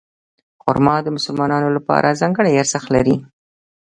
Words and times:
خرما 0.61 0.95
د 1.03 1.07
مسلمانانو 1.17 1.69
لپاره 1.77 2.17
ځانګړی 2.21 2.59
ارزښت 2.61 2.87
لري. 2.95 3.15